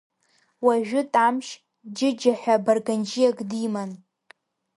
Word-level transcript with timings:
Уажәы 0.65 1.01
Тамшь 1.13 1.51
Џьыџьа 1.97 2.33
ҳәа 2.39 2.55
Барганџьиак 2.65 3.37
диман. 3.49 3.91